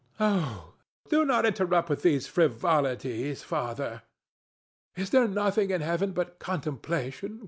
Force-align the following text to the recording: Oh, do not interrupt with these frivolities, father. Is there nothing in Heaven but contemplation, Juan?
Oh, 0.19 0.73
do 1.09 1.23
not 1.25 1.45
interrupt 1.45 1.87
with 1.87 2.01
these 2.01 2.25
frivolities, 2.25 3.43
father. 3.43 4.01
Is 4.95 5.11
there 5.11 5.27
nothing 5.27 5.69
in 5.69 5.81
Heaven 5.81 6.11
but 6.13 6.39
contemplation, 6.39 7.29
Juan? 7.33 7.39